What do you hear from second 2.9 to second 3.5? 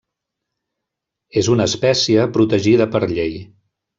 per llei.